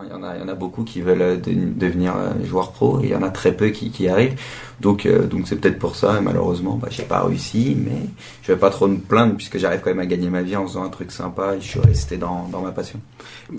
hein. 0.00 0.04
Il 0.06 0.10
y 0.10 0.14
en 0.14 0.22
a, 0.22 0.36
il 0.36 0.40
y 0.40 0.44
en 0.44 0.48
a 0.48 0.54
beaucoup 0.54 0.84
qui 0.84 1.00
veulent 1.00 1.22
euh, 1.22 1.36
de- 1.36 1.52
devenir 1.54 2.14
euh, 2.16 2.30
joueurs 2.44 2.72
pro 2.72 3.00
et 3.00 3.04
il 3.04 3.10
y 3.10 3.14
en 3.14 3.22
a 3.22 3.30
très 3.30 3.52
peu 3.52 3.68
qui, 3.68 4.08
arrivent. 4.08 4.36
Donc, 4.80 5.04
euh, 5.04 5.26
donc 5.26 5.46
c'est 5.46 5.56
peut-être 5.56 5.78
pour 5.78 5.94
ça. 5.96 6.16
Et 6.18 6.22
malheureusement, 6.22 6.76
bah, 6.80 6.88
j'ai 6.90 7.02
pas 7.02 7.22
réussi, 7.22 7.76
mais 7.78 8.06
je 8.42 8.52
vais 8.52 8.58
pas 8.58 8.70
trop 8.70 8.86
me 8.88 8.96
plaindre 8.98 9.36
puisque 9.36 9.58
j'arrive 9.58 9.80
quand 9.80 9.90
même 9.90 9.98
à 10.00 10.06
gagner 10.06 10.30
ma 10.30 10.42
vie 10.42 10.56
en 10.56 10.66
faisant 10.66 10.82
un 10.84 10.88
truc 10.88 11.12
sympa 11.12 11.54
et 11.56 11.60
je 11.60 11.66
suis 11.66 11.80
resté 11.80 12.16
dans, 12.16 12.48
dans 12.50 12.60
ma 12.62 12.70
passion. 12.72 12.98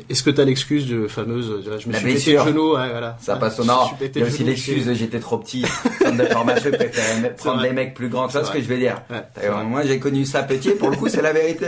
Est-ce 0.09 0.23
que 0.23 0.31
t'as 0.31 0.45
l'excuse 0.45 0.87
de 0.87 1.07
fameuse, 1.07 1.63
je 1.79 1.87
me 1.87 1.93
La 1.93 1.99
suis 1.99 2.13
pété 2.13 2.33
le 2.33 2.39
genou, 2.39 2.73
ouais, 2.75 2.89
voilà. 2.89 3.17
Ça 3.21 3.35
passe 3.35 3.59
au 3.59 3.65
nord. 3.65 3.95
Il 4.01 4.19
y 4.19 4.23
a 4.23 4.25
aussi 4.25 4.43
l'excuse, 4.43 4.85
c'est- 4.85 4.95
j'étais 4.95 5.19
trop 5.19 5.37
petit. 5.37 5.61
De 6.11 6.25
formation, 6.25 6.71
je 6.71 6.75
préférais 6.77 7.35
prendre 7.35 7.61
des 7.61 7.71
mecs 7.71 7.93
plus 7.93 8.09
grands. 8.09 8.27
Tu 8.27 8.33
vois 8.33 8.41
C'est 8.41 8.47
ce 8.47 8.53
que 8.53 8.61
je 8.61 8.67
vais 8.67 8.77
dire 8.79 9.01
Ouais. 9.09 9.63
Moi, 9.65 9.83
j'ai 9.83 9.99
connu 9.99 10.25
ça 10.25 10.43
petit. 10.43 10.71
Pour 10.71 10.89
le 10.89 10.97
coup, 10.97 11.07
c'est 11.07 11.21
la 11.21 11.31
vérité. 11.33 11.67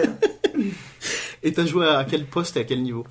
Et 1.44 1.52
t'as 1.54 1.66
joué 1.66 1.88
à 1.88 2.06
quel 2.10 2.26
poste 2.26 2.56
et 2.58 2.62
à 2.62 2.64
quel 2.64 2.82
niveau? 2.82 3.06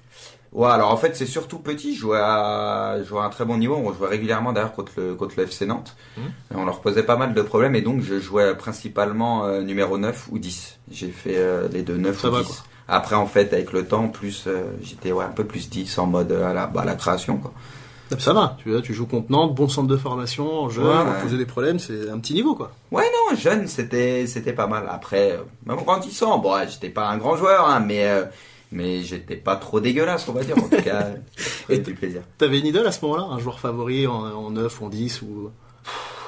Ouais, 0.52 0.68
alors 0.68 0.92
en 0.92 0.96
fait, 0.98 1.16
c'est 1.16 1.24
surtout 1.26 1.58
petit. 1.58 1.94
Je 1.94 2.00
jouais 2.00 2.18
à, 2.20 2.96
je 2.98 3.04
jouais 3.04 3.20
à 3.20 3.24
un 3.24 3.30
très 3.30 3.44
bon 3.46 3.56
niveau. 3.56 3.74
On 3.76 3.92
jouait 3.92 4.08
régulièrement 4.08 4.52
d'ailleurs 4.52 4.74
contre 4.74 4.92
le, 4.98 5.14
contre 5.14 5.34
le 5.38 5.44
FC 5.44 5.64
Nantes. 5.64 5.96
Et 6.18 6.54
on 6.54 6.64
leur 6.66 6.80
posait 6.82 7.02
pas 7.04 7.16
mal 7.16 7.32
de 7.32 7.40
problèmes. 7.42 7.74
Et 7.74 7.80
donc, 7.80 8.02
je 8.02 8.18
jouais 8.20 8.54
principalement 8.54 9.46
euh, 9.46 9.62
numéro 9.62 9.96
9 9.96 10.28
ou 10.30 10.38
10. 10.38 10.78
J'ai 10.90 11.08
fait 11.08 11.36
euh, 11.38 11.68
les 11.72 11.82
deux 11.82 11.96
9 11.96 12.20
Ça 12.20 12.28
ou 12.28 12.32
va, 12.32 12.40
10. 12.42 12.46
quoi. 12.46 12.56
Après, 12.88 13.16
en 13.16 13.26
fait, 13.26 13.52
avec 13.54 13.72
le 13.72 13.86
temps, 13.86 14.08
plus, 14.08 14.44
euh, 14.46 14.64
j'étais 14.82 15.10
ouais, 15.12 15.24
un 15.24 15.30
peu 15.30 15.44
plus 15.44 15.70
10 15.70 15.96
en 15.98 16.06
mode 16.06 16.32
à 16.32 16.52
la, 16.52 16.66
bah, 16.66 16.82
à 16.82 16.84
la 16.84 16.96
création, 16.96 17.38
quoi. 17.38 17.52
Ça 18.18 18.34
va, 18.34 18.56
tu, 18.58 18.70
vois, 18.70 18.82
tu 18.82 18.92
joues 18.92 19.06
contre 19.06 19.30
Nantes, 19.32 19.54
bon 19.54 19.70
centre 19.70 19.88
de 19.88 19.96
formation, 19.96 20.68
jeune, 20.68 20.84
Ouais, 20.84 20.90
ouais. 20.98 21.22
posait 21.22 21.38
des 21.38 21.46
problèmes, 21.46 21.78
c'est 21.78 22.10
un 22.10 22.18
petit 22.18 22.34
niveau 22.34 22.54
quoi. 22.54 22.70
Ouais, 22.90 23.04
non, 23.30 23.34
jeune, 23.34 23.66
c'était, 23.68 24.26
c'était 24.26 24.52
pas 24.52 24.66
mal. 24.66 24.84
Après, 24.90 25.40
même 25.64 25.78
en 25.78 25.82
grandissant, 25.82 26.36
bon, 26.38 26.54
j'étais 26.68 26.90
pas 26.90 27.08
un 27.08 27.16
grand 27.16 27.36
joueur, 27.38 27.66
hein, 27.66 27.80
mais, 27.80 28.04
euh, 28.06 28.24
mais 28.72 29.02
j'étais 29.02 29.36
pas 29.36 29.56
trop 29.56 29.78
dégueulasse, 29.80 30.28
on 30.28 30.32
va 30.32 30.42
dire. 30.42 30.56
En 30.58 30.68
tout 30.68 30.82
cas, 30.82 31.10
Et 31.68 31.78
du 31.78 31.94
plaisir. 31.94 32.22
T'avais 32.38 32.58
une 32.58 32.66
idole 32.66 32.86
à 32.86 32.92
ce 32.92 33.04
moment-là 33.04 33.24
Un 33.30 33.38
joueur 33.38 33.60
favori 33.60 34.06
en, 34.06 34.14
en 34.14 34.50
9 34.50 34.80
ou 34.80 34.84
en 34.86 34.88
10 34.88 35.22
ou... 35.22 35.50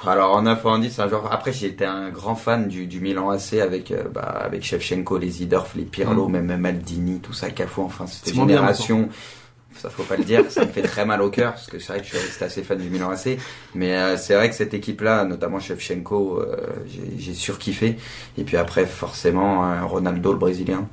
Alors, 0.07 0.35
en 0.35 0.43
9 0.43 0.63
ou 0.63 0.67
en 0.69 0.77
10, 0.79 0.99
un 0.99 1.09
genre, 1.09 1.27
après, 1.31 1.51
j'étais 1.51 1.85
un 1.85 2.09
grand 2.09 2.35
fan 2.35 2.67
du, 2.67 2.85
du 2.85 2.99
Milan 2.99 3.31
AC 3.31 3.53
avec, 3.53 3.89
euh, 3.91 4.03
bah, 4.13 4.21
avec 4.21 4.63
Shevchenko, 4.63 5.17
les 5.17 5.29
Zidorf, 5.29 5.73
les 5.75 5.83
Pirlo, 5.85 6.27
même 6.27 6.55
Maldini, 6.57 7.19
tout 7.19 7.33
ça, 7.33 7.49
Cafu, 7.49 7.81
enfin, 7.81 8.05
c'était 8.05 8.31
une 8.31 8.47
génération. 8.47 9.09
Ça 9.77 9.89
faut 9.89 10.03
pas 10.03 10.15
le 10.15 10.23
dire, 10.23 10.43
ça 10.49 10.63
me 10.63 10.69
fait 10.71 10.83
très 10.83 11.05
mal 11.05 11.21
au 11.21 11.29
cœur 11.29 11.51
parce 11.51 11.67
que 11.67 11.79
c'est 11.79 11.87
vrai 11.91 11.99
que 11.99 12.05
je 12.05 12.11
suis 12.15 12.17
resté 12.25 12.45
assez 12.45 12.63
fan 12.63 12.77
du 12.77 12.89
Milan 12.89 13.09
AC, 13.09 13.37
mais 13.73 13.93
euh, 13.93 14.15
c'est 14.15 14.33
vrai 14.33 14.49
que 14.49 14.55
cette 14.55 14.73
équipe-là, 14.73 15.25
notamment 15.25 15.59
Shevchenko, 15.59 16.39
euh, 16.39 16.55
j'ai- 17.17 17.33
surkiffé. 17.33 17.97
Et 18.37 18.45
puis 18.45 18.55
après, 18.55 18.85
forcément, 18.85 19.65
euh, 19.69 19.83
Ronaldo, 19.83 20.31
le 20.31 20.39
Brésilien, 20.39 20.87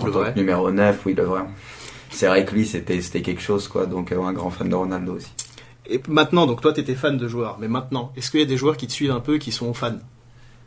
en 0.00 0.06
Le 0.06 0.12
tant 0.12 0.18
vrai. 0.20 0.32
que 0.32 0.38
numéro 0.38 0.70
9, 0.70 1.00
oui, 1.06 1.14
le 1.14 1.24
vrai. 1.24 1.42
C'est 2.10 2.26
vrai 2.28 2.44
que 2.44 2.52
lui, 2.54 2.66
c'était 2.66 3.00
c'était 3.00 3.22
quelque 3.22 3.42
chose, 3.42 3.66
quoi. 3.68 3.86
Donc, 3.86 4.12
euh, 4.12 4.20
un 4.22 4.32
grand 4.32 4.50
fan 4.50 4.68
de 4.68 4.74
Ronaldo 4.74 5.14
aussi. 5.14 5.32
Et 5.86 6.00
maintenant, 6.08 6.46
donc 6.46 6.60
toi 6.62 6.72
t'étais 6.72 6.94
fan 6.94 7.18
de 7.18 7.28
joueurs, 7.28 7.56
mais 7.60 7.68
maintenant, 7.68 8.10
est-ce 8.16 8.30
qu'il 8.30 8.40
y 8.40 8.42
a 8.42 8.46
des 8.46 8.56
joueurs 8.56 8.76
qui 8.76 8.86
te 8.86 8.92
suivent 8.92 9.10
un 9.10 9.20
peu, 9.20 9.36
qui 9.38 9.52
sont 9.52 9.74
fans 9.74 9.98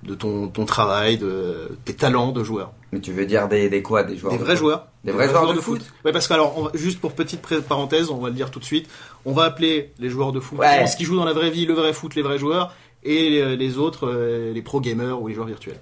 de 0.04 0.14
ton, 0.14 0.48
ton 0.48 0.66
travail, 0.66 1.18
de 1.18 1.76
tes 1.86 1.96
talents 1.96 2.32
de 2.32 2.44
joueur? 2.44 2.72
Mais 2.92 3.00
tu 3.00 3.12
veux 3.14 3.26
dire 3.26 3.48
des, 3.48 3.68
des 3.70 3.82
quoi, 3.82 4.04
des 4.04 4.16
joueurs 4.16 4.34
Des 4.34 4.38
de 4.40 4.44
vrais 4.44 4.56
joueurs 4.56 4.88
Des 5.04 5.12
vrais 5.12 5.28
joueurs 5.28 5.52
de 5.56 5.60
foot 5.60 5.82
Ouais, 6.06 6.12
parce 6.12 6.28
que 6.28 6.34
alors, 6.34 6.56
on 6.58 6.64
va- 6.66 6.72
juste 6.76 7.00
pour 7.00 7.14
petite 7.14 7.42
parenthèse, 7.62 8.12
on 8.12 8.18
va 8.20 8.30
le 8.30 8.36
dire 8.36 8.52
tout 8.52 8.60
de 8.60 8.64
suite, 8.66 8.88
on 9.26 9.34
va 9.34 9.44
appeler 9.46 9.92
les 9.98 10.10
joueurs 10.12 10.32
de 10.34 10.40
foot, 10.40 10.60
Ouais. 10.60 10.86
ce 10.86 10.96
qui 10.96 11.04
jouent 11.04 11.18
dans 11.18 11.26
la 11.26 11.34
vraie 11.34 11.50
vie, 11.50 11.66
le 11.66 11.74
vrai 11.74 11.94
foot, 11.94 12.14
les 12.14 12.22
vrais 12.22 12.38
joueurs, 12.38 12.74
et 13.04 13.30
les, 13.32 13.56
les 13.58 13.78
autres, 13.80 14.08
euh, 14.08 14.54
les 14.54 14.62
pro 14.62 14.80
gamers 14.82 15.20
ou 15.20 15.28
les 15.30 15.34
joueurs 15.34 15.48
virtuels. 15.48 15.80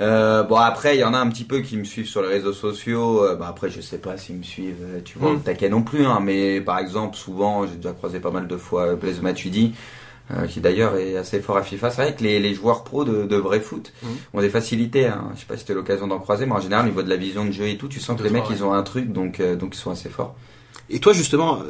Euh, 0.00 0.42
bon 0.42 0.56
après 0.56 0.96
il 0.96 1.00
y 1.00 1.04
en 1.04 1.14
a 1.14 1.18
un 1.18 1.28
petit 1.28 1.44
peu 1.44 1.60
qui 1.60 1.76
me 1.76 1.84
suivent 1.84 2.08
sur 2.08 2.20
les 2.22 2.28
réseaux 2.28 2.52
sociaux. 2.52 3.24
Euh, 3.24 3.36
bah 3.36 3.46
après 3.48 3.70
je 3.70 3.80
sais 3.80 3.98
pas 3.98 4.16
s'ils 4.16 4.36
me 4.36 4.42
suivent, 4.42 4.82
euh, 4.82 5.00
tu 5.04 5.18
vois, 5.18 5.32
Mm. 5.32 5.36
au 5.36 5.38
taquet 5.38 5.68
non 5.68 5.82
plus. 5.82 6.04
Hein, 6.04 6.20
mais 6.22 6.60
par 6.60 6.78
exemple 6.80 7.16
souvent 7.16 7.66
j'ai 7.66 7.76
déjà 7.76 7.92
croisé 7.92 8.18
pas 8.18 8.30
mal 8.32 8.48
de 8.48 8.56
fois 8.56 8.88
euh, 8.88 8.96
Blaise 8.96 9.20
Matuidi, 9.20 9.72
euh, 10.32 10.46
qui 10.48 10.60
d'ailleurs 10.60 10.96
est 10.96 11.16
assez 11.16 11.40
fort 11.40 11.56
à 11.58 11.62
FIFA. 11.62 11.90
C'est 11.90 12.02
vrai 12.02 12.14
que 12.16 12.24
les, 12.24 12.40
les 12.40 12.54
joueurs 12.54 12.82
pros 12.82 13.04
de, 13.04 13.24
de 13.24 13.36
vrai 13.36 13.60
foot 13.60 13.92
Mm. 14.02 14.06
ont 14.34 14.40
des 14.40 14.48
facilités. 14.50 15.06
Hein. 15.06 15.30
Je 15.36 15.40
sais 15.40 15.46
pas 15.46 15.56
si 15.56 15.70
as 15.70 15.74
l'occasion 15.76 16.08
d'en 16.08 16.18
croiser, 16.18 16.44
mais 16.46 16.52
en 16.54 16.60
général 16.60 16.86
au 16.86 16.88
niveau 16.88 17.02
de 17.04 17.08
la 17.10 17.16
vision 17.16 17.44
de 17.44 17.52
jeu 17.52 17.68
et 17.68 17.76
tout, 17.76 17.86
tu 17.86 18.00
sens 18.00 18.16
que 18.16 18.22
De 18.24 18.28
les 18.28 18.34
mecs 18.34 18.44
ils 18.50 18.64
ont 18.64 18.72
un 18.72 18.82
truc 18.82 19.12
donc 19.12 19.40
donc 19.58 19.76
ils 19.76 19.78
sont 19.78 19.92
assez 19.92 20.08
forts. 20.08 20.34
Et 20.90 20.98
toi 20.98 21.12
justement, 21.12 21.60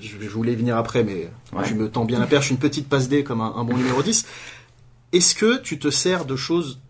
je, 0.00 0.16
je 0.18 0.28
voulais 0.30 0.54
venir 0.54 0.78
après, 0.78 1.04
mais 1.04 1.28
Ouais. 1.52 1.64
je 1.66 1.74
me 1.74 1.90
tends 1.90 2.06
bien 2.06 2.20
la 2.20 2.26
perche, 2.26 2.50
une 2.50 2.56
petite 2.58 2.88
passe 2.88 3.08
D 3.10 3.22
comme 3.22 3.42
un, 3.42 3.52
un 3.54 3.64
bon 3.64 3.76
numéro 3.76 4.02
10. 4.02 4.24
Est-ce 5.12 5.34
que 5.34 5.58
tu 5.60 5.78
te 5.78 5.90
sers 5.90 6.24
de 6.24 6.36
choses 6.36 6.80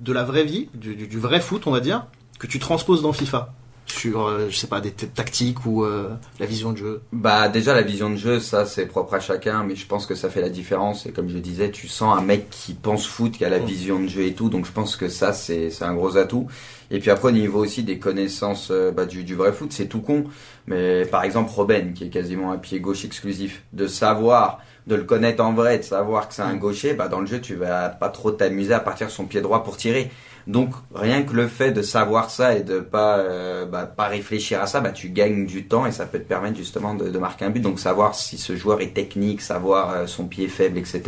de 0.00 0.12
la 0.12 0.24
vraie 0.24 0.44
vie, 0.44 0.68
du, 0.74 0.94
du- 0.96 1.06
du 1.08 1.18
vrai 1.18 1.40
foot 1.40 1.66
on 1.66 1.70
va 1.70 1.80
dire, 1.80 2.06
que 2.38 2.46
tu 2.46 2.58
transposes 2.58 3.02
dans 3.02 3.12
FIFA 3.12 3.52
sur, 3.90 4.26
euh, 4.26 4.48
je 4.50 4.56
sais 4.56 4.66
pas, 4.66 4.82
des 4.82 4.90
tactiques 4.90 5.64
ou 5.64 5.82
euh, 5.82 6.10
la 6.38 6.44
vision 6.44 6.72
de 6.72 6.76
jeu 6.76 7.00
Bah 7.10 7.48
déjà 7.48 7.72
la 7.74 7.80
vision 7.80 8.10
de 8.10 8.16
jeu 8.16 8.38
ça 8.38 8.66
c'est 8.66 8.84
propre 8.84 9.14
à 9.14 9.20
chacun 9.20 9.64
mais 9.64 9.76
je 9.76 9.86
pense 9.86 10.04
que 10.04 10.14
ça 10.14 10.28
fait 10.28 10.42
la 10.42 10.50
différence. 10.50 11.06
Et 11.06 11.10
comme 11.12 11.30
je 11.30 11.38
disais 11.38 11.70
tu 11.70 11.88
sens 11.88 12.16
un 12.18 12.20
mec 12.20 12.50
qui 12.50 12.74
pense 12.74 13.06
foot 13.06 13.32
qui 13.32 13.46
a 13.46 13.48
la 13.48 13.58
Mm. 13.60 13.64
vision 13.64 13.98
de 14.00 14.06
jeu 14.06 14.24
et 14.24 14.34
tout. 14.34 14.50
Donc 14.50 14.66
je 14.66 14.72
pense 14.72 14.94
que 14.96 15.08
ça 15.08 15.32
c'est 15.32 15.70
un 15.80 15.94
gros 15.94 16.18
atout. 16.18 16.48
Et 16.90 16.98
puis 17.00 17.10
après 17.10 17.28
au 17.28 17.32
niveau 17.32 17.60
aussi 17.60 17.82
des 17.82 17.98
connaissances 17.98 18.68
euh, 18.70 18.90
bah, 18.92 19.06
du, 19.06 19.24
du 19.24 19.34
vrai 19.34 19.54
foot 19.54 19.72
c'est 19.72 19.86
tout 19.86 20.02
con. 20.02 20.24
Mais 20.66 21.06
par 21.06 21.24
exemple 21.24 21.50
Robben 21.50 21.94
qui 21.94 22.04
est 22.04 22.10
quasiment 22.10 22.52
un 22.52 22.58
pied 22.58 22.80
gauche 22.80 23.06
exclusif 23.06 23.62
de 23.72 23.86
savoir 23.86 24.60
de 24.88 24.94
le 24.96 25.04
connaître 25.04 25.44
en 25.44 25.52
vrai 25.52 25.78
de 25.78 25.82
savoir 25.84 26.28
que 26.28 26.34
c'est 26.34 26.42
un 26.42 26.54
Mm. 26.54 26.58
gaucher 26.58 26.94
bah 26.94 27.08
dans 27.08 27.20
le 27.20 27.26
jeu 27.26 27.40
tu 27.40 27.54
vas 27.54 27.88
pas 27.90 28.08
trop 28.08 28.30
t'amuser 28.32 28.72
à 28.74 28.80
partir 28.80 29.06
de 29.06 29.12
son 29.12 29.26
pied 29.26 29.40
droit 29.40 29.62
pour 29.62 29.76
tirer 29.76 30.10
donc 30.46 30.70
rien 30.94 31.24
que 31.24 31.34
le 31.34 31.46
fait 31.46 31.72
de 31.72 31.82
savoir 31.82 32.30
ça 32.30 32.56
et 32.56 32.62
de 32.62 32.80
pas 32.80 33.18
euh, 33.18 33.66
bah, 33.66 33.84
pas 33.84 34.06
réfléchir 34.06 34.62
à 34.62 34.66
ça, 34.66 34.80
bah 34.80 34.92
tu 34.92 35.10
gagnes 35.10 35.44
du 35.44 35.66
temps 35.66 35.84
et 35.84 35.92
ça 35.92 36.06
peut 36.06 36.18
te 36.18 36.26
permettre 36.26 36.56
justement 36.56 36.94
de, 36.94 37.10
de 37.10 37.18
marquer 37.18 37.44
un 37.44 37.50
but. 37.50 37.60
Donc 37.60 37.78
savoir 37.78 38.14
si 38.14 38.38
ce 38.38 38.56
joueur 38.56 38.80
est 38.80 38.94
technique, 38.94 39.42
savoir 39.42 39.90
euh, 39.90 40.06
son 40.06 40.24
pied 40.26 40.48
faible, 40.48 40.78
etc. 40.78 41.02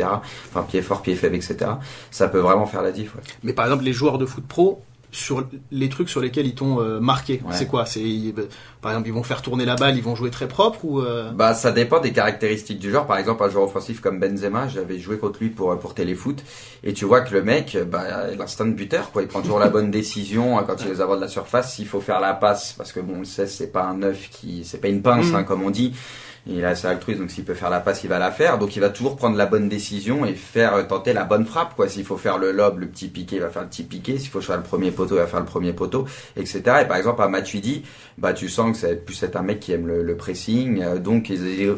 Enfin 0.49 0.61
pied 0.61 0.83
fort, 0.83 1.01
pied 1.01 1.15
faible, 1.15 1.35
etc. 1.37 1.57
Ça 2.11 2.27
peut 2.27 2.37
vraiment 2.37 2.67
faire 2.67 2.83
la 2.83 2.91
diff. 2.91 3.15
Ouais. 3.15 3.21
Mais 3.41 3.53
par 3.53 3.65
exemple, 3.65 3.83
les 3.83 3.93
joueurs 3.93 4.19
de 4.19 4.27
foot 4.27 4.45
pro, 4.47 4.83
sur 5.13 5.43
les 5.71 5.89
trucs 5.89 6.07
sur 6.09 6.21
lesquels 6.21 6.45
ils 6.45 6.53
t'ont 6.55 6.79
euh, 6.79 6.99
marqué, 6.99 7.41
Ouais. 7.43 7.53
c'est 7.53 7.65
quoi? 7.67 7.85
C'est 7.87 7.99
euh, 8.03 8.47
par 8.81 8.91
exemple, 8.91 9.09
ils 9.09 9.13
vont 9.13 9.23
faire 9.23 9.41
tourner 9.43 9.63
la 9.63 9.75
balle, 9.75 9.95
ils 9.95 10.03
vont 10.03 10.15
jouer 10.15 10.31
très 10.31 10.47
propre 10.47 10.83
ou 10.83 11.01
euh, 11.01 11.31
Bah 11.31 11.53
ça 11.53 11.71
dépend 11.71 11.99
des 11.99 12.11
caractéristiques 12.11 12.79
du 12.79 12.89
joueur. 12.89 13.05
Par 13.05 13.17
exemple 13.17 13.43
un 13.43 13.49
joueur 13.49 13.65
offensif 13.65 14.01
comme 14.01 14.19
Benzema, 14.19 14.67
j'avais 14.67 14.97
joué 14.97 15.17
contre 15.17 15.39
lui 15.39 15.49
pour 15.49 15.77
pour 15.77 15.93
téléfoot 15.93 16.43
et 16.83 16.93
tu 16.93 17.05
vois 17.05 17.21
que 17.21 17.33
le 17.33 17.43
mec, 17.43 17.77
bah 17.89 18.27
l'instant 18.37 18.65
de 18.65 18.71
buteur 18.71 19.11
quoi, 19.11 19.21
il 19.21 19.27
prend 19.27 19.41
toujours 19.41 19.59
la 19.59 19.69
bonne 19.69 19.91
décision 20.01 20.57
hein, 20.57 20.63
quand 20.65 20.81
il 20.83 20.89
les 20.89 21.01
a 21.01 21.05
de 21.05 21.21
la 21.21 21.27
surface. 21.27 21.75
S'il 21.75 21.87
faut 21.87 22.01
faire 22.01 22.19
la 22.19 22.33
passe 22.33 22.73
parce 22.73 22.91
que 22.91 22.99
bon 22.99 23.17
on 23.17 23.19
le 23.19 23.25
sait 23.25 23.47
c'est 23.47 23.71
pas 23.71 23.83
un 23.83 23.97
neuf 23.97 24.29
qui 24.31 24.63
c'est 24.65 24.79
pas 24.79 24.87
une 24.87 25.03
pince 25.03 25.33
hein, 25.33 25.43
comme 25.43 25.61
on 25.61 25.69
dit. 25.69 25.93
Il 26.47 26.59
est 26.59 26.65
assez 26.65 26.87
altruiste, 26.87 27.19
donc 27.19 27.29
s'il 27.29 27.43
peut 27.43 27.53
faire 27.53 27.69
la 27.69 27.81
passe, 27.81 28.03
il 28.03 28.09
va 28.09 28.17
la 28.17 28.31
faire. 28.31 28.57
Donc 28.57 28.75
il 28.75 28.79
va 28.79 28.89
toujours 28.89 29.15
prendre 29.15 29.37
la 29.37 29.45
bonne 29.45 29.69
décision 29.69 30.25
et 30.25 30.33
faire 30.33 30.73
euh, 30.73 30.83
tenter 30.83 31.13
la 31.13 31.23
bonne 31.23 31.45
frappe. 31.45 31.75
quoi. 31.75 31.87
S'il 31.87 32.03
faut 32.03 32.17
faire 32.17 32.39
le 32.39 32.51
lob, 32.51 32.79
le 32.79 32.87
petit 32.87 33.09
piqué, 33.09 33.35
il 33.35 33.41
va 33.43 33.49
faire 33.49 33.61
le 33.61 33.67
petit 33.67 33.83
piqué. 33.83 34.17
S'il 34.17 34.31
faut 34.31 34.41
faire 34.41 34.57
le 34.57 34.63
premier 34.63 34.89
poteau, 34.89 35.15
il 35.15 35.19
va 35.19 35.27
faire 35.27 35.39
le 35.39 35.45
premier 35.45 35.71
poteau, 35.71 36.07
etc. 36.35 36.61
Et 36.81 36.85
par 36.85 36.97
exemple 36.97 37.21
à 37.21 37.27
Matuidi, 37.27 37.83
bah 38.17 38.33
tu 38.33 38.49
sens 38.49 38.70
que 38.71 38.77
ça 38.77 38.87
va 38.87 38.93
être 38.93 39.05
plus 39.05 39.21
être 39.23 39.35
un 39.35 39.41
mec 39.43 39.59
qui 39.59 39.71
aime 39.71 39.87
le, 39.87 40.03
le 40.03 40.17
pressing. 40.17 40.81
euh, 40.81 40.97
donc 40.99 41.29
ils- 41.29 41.75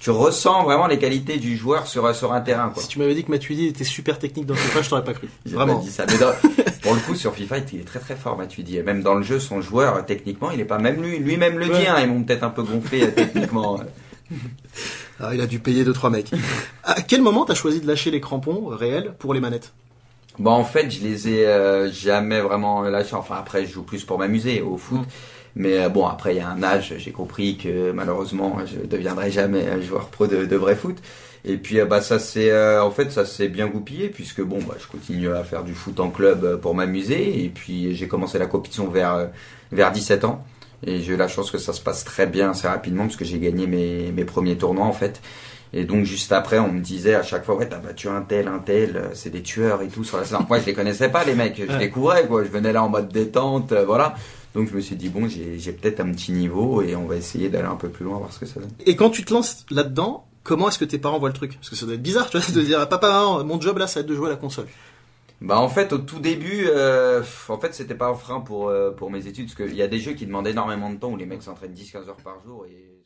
tu 0.00 0.10
ressens 0.10 0.64
vraiment 0.64 0.86
les 0.86 0.98
qualités 0.98 1.38
du 1.38 1.56
joueur 1.56 1.86
sur 1.86 2.14
sur 2.14 2.32
un 2.34 2.40
terrain. 2.42 2.68
Quoi. 2.68 2.82
Si 2.82 2.88
tu 2.88 2.98
m'avais 2.98 3.14
dit 3.14 3.24
que 3.24 3.30
Matuidi 3.30 3.66
était 3.68 3.84
super 3.84 4.18
technique 4.18 4.44
dans 4.44 4.54
FIFA, 4.54 4.82
je 4.82 4.90
t'aurais 4.90 5.04
pas 5.04 5.14
cru. 5.14 5.28
Vraiment. 5.46 5.76
pas 5.78 5.82
dit 5.82 5.90
ça. 5.90 6.04
Mais 6.06 6.18
dans- 6.18 6.32
pour 6.82 6.92
le 6.94 7.00
coup, 7.00 7.14
sur 7.14 7.32
FIFA, 7.34 7.58
il 7.72 7.80
est 7.80 7.84
très 7.84 8.00
très 8.00 8.14
fort, 8.16 8.36
Matuidi. 8.36 8.76
Et 8.76 8.82
même 8.82 9.02
dans 9.02 9.14
le 9.14 9.22
jeu, 9.22 9.40
son 9.40 9.62
joueur, 9.62 9.96
euh, 9.96 10.02
techniquement, 10.06 10.50
il 10.50 10.60
est 10.60 10.66
pas 10.66 10.78
même 10.78 11.00
lui. 11.02 11.18
Lui-même 11.18 11.58
le 11.58 11.68
Ouais. 11.68 11.78
dit, 11.80 11.86
hein, 11.86 11.96
ils 12.02 12.08
m'ont 12.08 12.22
peut-être 12.22 12.42
un 12.42 12.50
peu 12.50 12.62
gonflé 12.62 13.04
euh, 13.04 13.10
techniquement. 13.14 13.78
Ah, 15.20 15.30
il 15.32 15.40
a 15.40 15.46
dû 15.46 15.60
payer 15.60 15.84
deux 15.84 15.92
trois 15.92 16.10
mecs. 16.10 16.30
à 16.82 17.00
quel 17.02 17.22
moment 17.22 17.44
t'as 17.44 17.54
choisi 17.54 17.80
de 17.80 17.86
lâcher 17.86 18.10
les 18.10 18.20
crampons 18.20 18.72
euh, 18.72 18.74
réels 18.74 19.14
pour 19.18 19.32
les 19.32 19.40
manettes? 19.40 19.72
Bon, 20.38 20.50
en 20.50 20.64
fait, 20.64 20.90
je 20.90 21.00
les 21.02 21.28
ai 21.28 21.46
euh, 21.46 21.90
jamais 21.92 22.40
vraiment 22.40 22.82
lâchés. 22.82 23.14
Enfin, 23.14 23.36
après, 23.38 23.64
je 23.64 23.72
joue 23.72 23.84
plus 23.84 24.04
pour 24.04 24.18
m'amuser 24.18 24.60
au 24.60 24.76
foot. 24.76 24.98
Mais 25.56 25.78
euh, 25.78 25.88
bon, 25.88 26.06
après, 26.06 26.34
il 26.34 26.38
y 26.38 26.40
a 26.40 26.48
un 26.48 26.62
âge, 26.62 26.94
j'ai 26.98 27.12
compris 27.12 27.56
que 27.56 27.92
malheureusement, 27.92 28.58
je 28.66 28.86
deviendrai 28.86 29.30
jamais 29.30 29.68
un 29.68 29.80
joueur 29.80 30.08
pro 30.08 30.26
de, 30.26 30.44
de 30.44 30.56
vrai 30.56 30.74
foot. 30.74 30.96
Et 31.44 31.58
puis, 31.58 31.78
euh, 31.78 31.84
bah, 31.84 32.00
ça 32.00 32.18
c'est, 32.18 32.78
en 32.78 32.90
fait, 32.90 33.12
ça 33.12 33.24
s'est 33.26 33.48
bien 33.48 33.66
goupillé 33.66 34.08
puisque 34.08 34.40
bon, 34.40 34.58
bah, 34.66 34.74
je 34.80 34.86
continue 34.86 35.30
à 35.30 35.44
faire 35.44 35.62
du 35.62 35.74
foot 35.74 36.00
en 36.00 36.10
club 36.10 36.44
euh, 36.44 36.56
pour 36.56 36.74
m'amuser. 36.74 37.44
Et 37.44 37.48
puis, 37.48 37.94
j'ai 37.94 38.08
commencé 38.08 38.38
la 38.38 38.46
compétition 38.46 38.88
vers 38.88 39.14
euh, 39.14 39.26
vers 39.72 39.92
17 39.92 40.24
ans. 40.24 40.44
Et 40.86 41.00
j'ai 41.00 41.14
eu 41.14 41.16
la 41.16 41.28
chance 41.28 41.50
que 41.50 41.58
ça 41.58 41.72
se 41.72 41.80
passe 41.80 42.04
très 42.04 42.26
bien 42.26 42.50
assez 42.50 42.68
rapidement 42.68 43.04
parce 43.04 43.16
que 43.16 43.24
j'ai 43.24 43.38
gagné 43.38 43.66
mes, 43.66 44.12
mes 44.12 44.24
premiers 44.24 44.56
tournois 44.56 44.86
en 44.86 44.92
fait. 44.92 45.20
Et 45.72 45.84
donc 45.84 46.04
juste 46.04 46.30
après, 46.30 46.58
on 46.60 46.70
me 46.70 46.80
disait 46.80 47.14
à 47.14 47.22
chaque 47.22 47.44
fois, 47.44 47.56
ouais, 47.56 47.68
t'as 47.68 47.78
battu 47.78 48.08
un 48.08 48.20
tel, 48.22 48.46
un 48.46 48.60
tel, 48.60 48.96
euh, 48.96 49.08
c'est 49.14 49.30
des 49.30 49.42
tueurs 49.42 49.82
et 49.82 49.88
tout 49.88 50.04
sur 50.04 50.18
la 50.18 50.24
scène. 50.24 50.38
Moi, 50.48 50.60
je 50.60 50.66
les 50.66 50.74
connaissais 50.74 51.08
pas 51.08 51.24
les 51.24 51.34
mecs, 51.34 51.60
je 51.68 51.76
découvrais 51.78 52.26
quoi. 52.26 52.44
Je 52.44 52.48
venais 52.48 52.72
là 52.72 52.84
en 52.84 52.88
mode 52.88 53.08
détente, 53.08 53.72
euh, 53.72 53.84
voilà. 53.84 54.14
Donc 54.54 54.68
je 54.68 54.74
me 54.74 54.80
suis 54.80 54.96
dit 54.96 55.08
bon, 55.08 55.28
j'ai 55.28 55.58
j'ai 55.58 55.72
peut-être 55.72 56.00
un 56.00 56.10
petit 56.12 56.32
niveau 56.32 56.82
et 56.82 56.94
on 56.94 57.06
va 57.06 57.16
essayer 57.16 57.48
d'aller 57.48 57.66
un 57.66 57.76
peu 57.76 57.88
plus 57.88 58.04
loin 58.04 58.18
voir 58.18 58.32
ce 58.32 58.38
que 58.38 58.46
ça 58.46 58.60
donne. 58.60 58.70
Et 58.86 58.96
quand 58.96 59.10
tu 59.10 59.24
te 59.24 59.32
lances 59.32 59.66
là-dedans, 59.70 60.26
comment 60.44 60.68
est-ce 60.68 60.78
que 60.78 60.84
tes 60.84 60.98
parents 60.98 61.18
voient 61.18 61.30
le 61.30 61.34
truc? 61.34 61.54
Parce 61.54 61.70
que 61.70 61.76
ça 61.76 61.86
doit 61.86 61.96
être 61.96 62.02
bizarre, 62.02 62.30
tu 62.30 62.38
vois, 62.38 62.54
de 62.54 62.62
dire 62.62 62.88
papa, 62.88 63.08
maman, 63.08 63.44
mon 63.44 63.60
job 63.60 63.78
là, 63.78 63.86
ça 63.86 64.00
va 64.00 64.04
être 64.04 64.08
de 64.08 64.14
jouer 64.14 64.28
à 64.28 64.30
la 64.30 64.36
console. 64.36 64.66
Bah 65.40 65.58
en 65.58 65.68
fait 65.68 65.92
au 65.92 65.98
tout 65.98 66.20
début, 66.20 66.66
euh, 66.68 67.22
en 67.48 67.58
fait 67.58 67.74
c'était 67.74 67.96
pas 67.96 68.08
un 68.08 68.14
frein 68.14 68.40
pour 68.40 68.68
euh, 68.68 68.92
pour 68.92 69.10
mes 69.10 69.26
études 69.26 69.46
parce 69.46 69.56
qu'il 69.56 69.76
y 69.76 69.82
a 69.82 69.88
des 69.88 69.98
jeux 69.98 70.12
qui 70.12 70.26
demandent 70.26 70.46
énormément 70.46 70.90
de 70.90 70.96
temps 70.96 71.10
où 71.10 71.16
les 71.16 71.26
mecs 71.26 71.42
s'entraînent 71.42 71.74
10-15 71.74 72.08
heures 72.08 72.16
par 72.16 72.40
jour 72.42 72.64
et 72.66 73.03